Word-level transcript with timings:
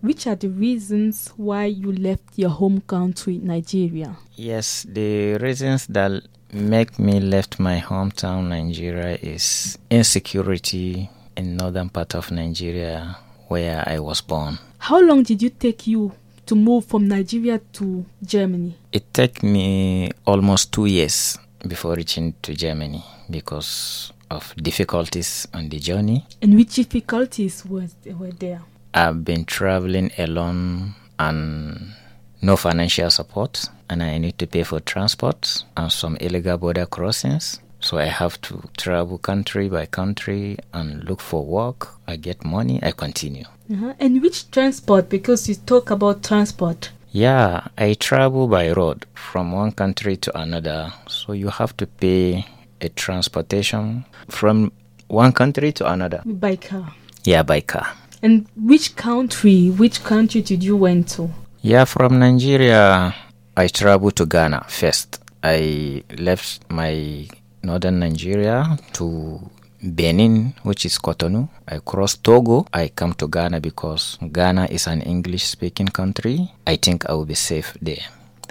Which 0.00 0.28
are 0.28 0.36
the 0.36 0.48
reasons 0.48 1.32
why 1.36 1.64
you 1.64 1.90
left 1.90 2.22
your 2.36 2.50
home 2.50 2.80
country, 2.82 3.38
Nigeria? 3.42 4.14
Yes, 4.36 4.86
the 4.88 5.34
reasons 5.38 5.86
that 5.88 6.22
make 6.52 7.00
me 7.00 7.18
left 7.18 7.58
my 7.58 7.80
hometown 7.80 8.48
Nigeria 8.48 9.18
is 9.20 9.76
insecurity 9.90 11.10
in 11.36 11.56
northern 11.56 11.88
part 11.88 12.14
of 12.14 12.30
Nigeria 12.30 13.16
where 13.48 13.82
I 13.88 13.98
was 13.98 14.20
born. 14.20 14.58
How 14.78 15.00
long 15.00 15.24
did 15.24 15.42
it 15.42 15.58
take 15.58 15.88
you 15.88 16.12
to 16.46 16.54
move 16.54 16.84
from 16.84 17.08
Nigeria 17.08 17.58
to 17.74 18.04
Germany? 18.24 18.76
It 18.92 19.12
took 19.12 19.42
me 19.42 20.10
almost 20.24 20.72
two 20.72 20.86
years 20.86 21.36
before 21.66 21.96
reaching 21.96 22.34
to 22.42 22.54
Germany 22.54 23.02
because 23.28 24.12
of 24.30 24.54
difficulties 24.56 25.48
on 25.52 25.68
the 25.68 25.80
journey. 25.80 26.24
And 26.40 26.54
which 26.54 26.76
difficulties 26.76 27.64
was 27.64 27.96
were 28.06 28.30
there? 28.30 28.60
I've 28.94 29.24
been 29.24 29.44
traveling 29.44 30.10
alone 30.18 30.94
and 31.18 31.92
no 32.40 32.56
financial 32.56 33.10
support, 33.10 33.68
and 33.90 34.02
I 34.02 34.18
need 34.18 34.38
to 34.38 34.46
pay 34.46 34.62
for 34.62 34.80
transport 34.80 35.64
and 35.76 35.90
some 35.92 36.16
illegal 36.20 36.56
border 36.58 36.86
crossings. 36.86 37.60
So 37.80 37.98
I 37.98 38.06
have 38.06 38.40
to 38.42 38.68
travel 38.76 39.18
country 39.18 39.68
by 39.68 39.86
country 39.86 40.58
and 40.72 41.04
look 41.04 41.20
for 41.20 41.44
work. 41.44 41.88
I 42.06 42.16
get 42.16 42.44
money, 42.44 42.80
I 42.82 42.90
continue. 42.90 43.44
Uh-huh. 43.72 43.94
And 44.00 44.20
which 44.22 44.50
transport? 44.50 45.08
Because 45.08 45.48
you 45.48 45.54
talk 45.54 45.90
about 45.90 46.24
transport. 46.24 46.90
Yeah, 47.12 47.68
I 47.76 47.94
travel 47.94 48.48
by 48.48 48.72
road 48.72 49.06
from 49.14 49.52
one 49.52 49.72
country 49.72 50.16
to 50.16 50.38
another. 50.38 50.92
So 51.06 51.32
you 51.32 51.48
have 51.48 51.76
to 51.76 51.86
pay 51.86 52.46
a 52.80 52.88
transportation 52.88 54.04
from 54.28 54.72
one 55.08 55.32
country 55.32 55.72
to 55.72 55.90
another. 55.90 56.22
By 56.24 56.56
car. 56.56 56.94
Yeah, 57.24 57.42
by 57.42 57.60
car. 57.60 57.86
And 58.22 58.46
which 58.56 58.96
country? 58.96 59.68
Which 59.70 60.02
country 60.02 60.42
did 60.42 60.62
you 60.64 60.76
went 60.76 61.08
to? 61.10 61.30
Yeah, 61.62 61.84
from 61.84 62.18
Nigeria, 62.18 63.14
I 63.56 63.66
traveled 63.68 64.16
to 64.16 64.26
Ghana 64.26 64.64
first. 64.68 65.22
I 65.42 66.02
left 66.18 66.68
my 66.70 67.28
northern 67.62 68.00
Nigeria 68.00 68.78
to 68.94 69.40
Benin, 69.82 70.54
which 70.62 70.84
is 70.84 70.98
Cotonou. 70.98 71.48
I 71.68 71.78
crossed 71.78 72.24
Togo. 72.24 72.66
I 72.72 72.88
come 72.88 73.14
to 73.14 73.28
Ghana 73.28 73.60
because 73.60 74.18
Ghana 74.32 74.66
is 74.70 74.86
an 74.86 75.02
English 75.02 75.44
speaking 75.44 75.88
country. 75.88 76.50
I 76.66 76.76
think 76.76 77.08
I 77.08 77.12
will 77.12 77.26
be 77.26 77.34
safe 77.34 77.76
there. 77.80 78.02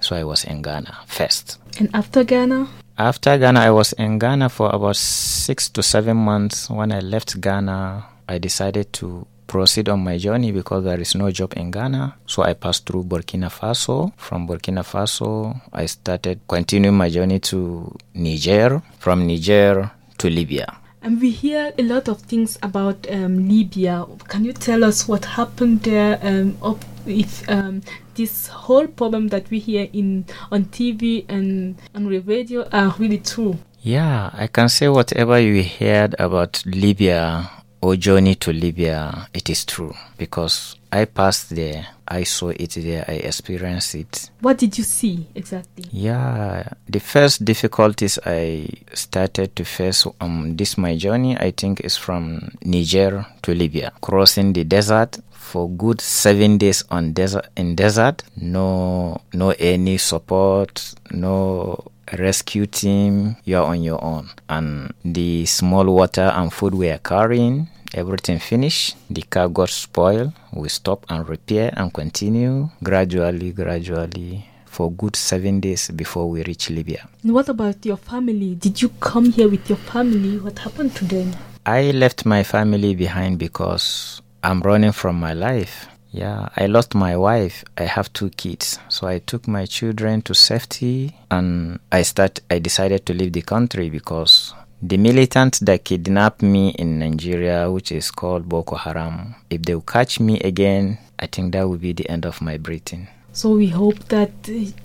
So 0.01 0.15
I 0.15 0.23
was 0.23 0.45
in 0.45 0.61
Ghana 0.61 0.95
first. 1.07 1.57
And 1.79 1.89
after 1.93 2.23
Ghana? 2.23 2.67
After 2.97 3.37
Ghana, 3.37 3.59
I 3.59 3.71
was 3.71 3.93
in 3.93 4.17
Ghana 4.19 4.49
for 4.49 4.73
about 4.73 4.95
six 4.95 5.69
to 5.69 5.83
seven 5.83 6.17
months. 6.17 6.69
When 6.69 6.91
I 6.91 6.99
left 6.99 7.39
Ghana, 7.41 8.05
I 8.29 8.37
decided 8.37 8.91
to 8.93 9.27
proceed 9.47 9.89
on 9.89 10.03
my 10.03 10.17
journey 10.17 10.51
because 10.51 10.83
there 10.83 10.99
is 10.99 11.15
no 11.15 11.31
job 11.31 11.53
in 11.55 11.71
Ghana. 11.71 12.15
So 12.25 12.43
I 12.43 12.53
passed 12.53 12.85
through 12.85 13.05
Burkina 13.05 13.49
Faso. 13.49 14.11
From 14.17 14.47
Burkina 14.47 14.83
Faso, 14.83 15.59
I 15.73 15.85
started 15.85 16.41
continuing 16.47 16.95
my 16.97 17.09
journey 17.09 17.39
to 17.39 17.95
Niger. 18.13 18.81
From 18.99 19.25
Niger 19.25 19.89
to 20.17 20.29
Libya. 20.29 20.77
And 21.01 21.21
we 21.21 21.29
hear 21.31 21.73
a 21.77 21.83
lot 21.83 22.09
of 22.09 22.19
things 22.21 22.57
about 22.61 23.09
um, 23.09 23.47
Libya. 23.47 24.05
Can 24.27 24.43
you 24.43 24.51
tell 24.51 24.83
us 24.83 25.07
what 25.07 25.23
happened 25.23 25.83
there? 25.83 26.19
Um, 26.21 26.57
if 27.05 27.47
um, 27.49 27.81
this 28.15 28.47
whole 28.47 28.87
problem 28.87 29.29
that 29.29 29.49
we 29.49 29.59
hear 29.59 29.87
in 29.93 30.25
on 30.51 30.65
TV 30.65 31.23
and 31.29 31.75
on 31.95 32.09
the 32.09 32.19
radio 32.19 32.67
are 32.73 32.93
really 32.99 33.19
true? 33.19 33.57
Yeah, 33.81 34.31
I 34.33 34.47
can 34.47 34.67
say 34.67 34.89
whatever 34.89 35.39
you 35.39 35.63
heard 35.63 36.15
about 36.19 36.61
Libya 36.65 37.49
or 37.81 37.95
journey 37.95 38.35
to 38.35 38.51
Libya, 38.51 39.27
it 39.33 39.49
is 39.49 39.65
true 39.65 39.93
because 40.17 40.75
I 40.91 41.05
passed 41.05 41.55
there, 41.55 41.87
I 42.07 42.23
saw 42.23 42.49
it 42.49 42.71
there, 42.75 43.05
I 43.07 43.13
experienced 43.13 43.95
it. 43.95 44.29
What 44.41 44.57
did 44.57 44.77
you 44.77 44.83
see 44.83 45.27
exactly? 45.35 45.85
Yeah, 45.91 46.69
the 46.87 46.99
first 46.99 47.43
difficulties 47.45 48.17
I 48.25 48.67
started 48.93 49.55
to 49.55 49.65
face 49.65 50.05
on 50.21 50.55
this 50.55 50.77
my 50.77 50.95
journey, 50.95 51.37
I 51.37 51.51
think, 51.51 51.81
is 51.81 51.97
from 51.97 52.51
Niger 52.63 53.25
to 53.43 53.53
Libya, 53.53 53.91
crossing 54.01 54.53
the 54.53 54.63
desert 54.63 55.19
for 55.31 55.69
good 55.69 56.01
seven 56.01 56.57
days 56.57 56.83
on 56.91 57.13
desert 57.13 57.47
in 57.55 57.75
desert. 57.75 58.23
No, 58.35 59.21
no 59.33 59.51
any 59.51 59.97
support, 59.97 60.93
no 61.11 61.85
rescue 62.17 62.65
team, 62.65 63.37
you're 63.45 63.63
on 63.63 63.81
your 63.81 64.03
own. 64.03 64.29
And 64.49 64.93
the 65.03 65.45
small 65.45 65.85
water 65.85 66.31
and 66.35 66.51
food 66.51 66.75
we 66.75 66.89
are 66.89 66.99
carrying, 66.99 67.67
everything 67.97 68.39
finished. 68.39 68.95
The 69.09 69.23
car 69.23 69.49
got 69.49 69.69
spoiled. 69.69 70.31
We 70.53 70.69
stop 70.69 71.05
and 71.09 71.27
repair 71.27 71.73
and 71.75 71.93
continue 71.93 72.69
gradually, 72.83 73.51
gradually 73.51 74.45
for 74.65 74.91
good 74.91 75.15
seven 75.15 75.59
days 75.59 75.89
before 75.89 76.29
we 76.29 76.43
reach 76.43 76.69
Libya. 76.69 77.07
And 77.23 77.33
what 77.33 77.49
about 77.49 77.83
your 77.85 77.97
family? 77.97 78.55
Did 78.55 78.81
you 78.81 78.89
come 78.99 79.31
here 79.31 79.49
with 79.49 79.67
your 79.67 79.77
family? 79.79 80.37
What 80.39 80.59
happened 80.59 80.95
to 80.97 81.05
them? 81.05 81.31
I 81.65 81.91
left 81.91 82.25
my 82.25 82.43
family 82.43 82.95
behind 82.95 83.39
because 83.39 84.21
I'm 84.43 84.61
running 84.61 84.91
from 84.91 85.19
my 85.19 85.33
life. 85.33 85.87
Yeah, 86.11 86.49
I 86.55 86.67
lost 86.67 86.95
my 86.95 87.17
wife. 87.17 87.63
I 87.77 87.83
have 87.83 88.13
two 88.13 88.29
kids. 88.29 88.79
So 88.89 89.07
I 89.07 89.19
took 89.19 89.47
my 89.47 89.65
children 89.65 90.21
to 90.23 90.33
safety 90.33 91.15
and 91.29 91.79
I 91.91 92.03
start 92.03 92.39
I 92.49 92.59
decided 92.59 93.05
to 93.07 93.13
leave 93.13 93.33
the 93.33 93.41
country 93.41 93.89
because 93.89 94.53
the 94.81 94.97
militant 94.97 95.59
that 95.61 95.83
kidnapped 95.83 96.41
me 96.41 96.69
in 96.69 96.99
Nigeria, 96.99 97.71
which 97.71 97.91
is 97.91 98.11
called 98.11 98.47
Boko 98.47 98.75
Haram, 98.75 99.35
if 99.49 99.63
they 99.63 99.73
will 99.73 99.81
catch 99.81 100.19
me 100.19 100.39
again, 100.41 100.99
I 101.19 101.25
think 101.27 101.53
that 101.53 101.67
will 101.67 101.77
be 101.77 101.93
the 101.93 102.09
end 102.09 102.25
of 102.25 102.41
my 102.41 102.57
breathing. 102.57 103.07
So 103.33 103.51
we 103.51 103.67
hope 103.67 103.99
that 104.09 104.31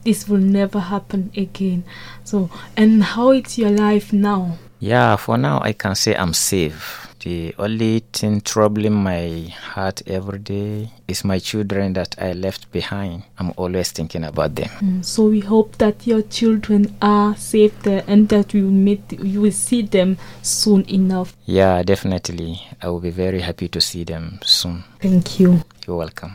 this 0.04 0.28
will 0.28 0.38
never 0.38 0.80
happen 0.80 1.30
again. 1.36 1.84
So, 2.24 2.50
and 2.76 3.02
how 3.02 3.30
is 3.30 3.58
your 3.58 3.70
life 3.70 4.12
now? 4.12 4.58
Yeah, 4.78 5.16
for 5.16 5.38
now 5.38 5.60
I 5.62 5.72
can 5.72 5.94
say 5.94 6.14
I'm 6.16 6.34
safe. 6.34 7.11
The 7.22 7.54
only 7.56 8.00
thing 8.12 8.40
troubling 8.40 8.94
my 8.94 9.54
heart 9.56 10.02
every 10.08 10.40
day 10.40 10.90
is 11.06 11.24
my 11.24 11.38
children 11.38 11.92
that 11.92 12.16
I 12.18 12.32
left 12.32 12.72
behind. 12.72 13.22
I'm 13.38 13.52
always 13.56 13.92
thinking 13.92 14.24
about 14.24 14.56
them. 14.56 14.68
Mm, 14.80 15.04
so 15.04 15.26
we 15.26 15.38
hope 15.38 15.78
that 15.78 16.04
your 16.04 16.22
children 16.22 16.96
are 17.00 17.36
safe 17.36 17.80
there 17.82 18.02
and 18.08 18.28
that 18.30 18.52
we 18.52 18.62
will 18.62 18.70
meet 18.70 19.12
you 19.22 19.42
will 19.42 19.52
see 19.52 19.82
them 19.82 20.18
soon 20.42 20.84
enough. 20.90 21.36
Yeah, 21.46 21.82
definitely. 21.84 22.60
I 22.82 22.88
will 22.88 23.00
be 23.00 23.10
very 23.10 23.40
happy 23.40 23.68
to 23.68 23.80
see 23.80 24.02
them 24.04 24.40
soon. 24.44 24.82
Thank 25.00 25.38
you. 25.38 25.62
You're 25.86 25.96
welcome. 25.96 26.30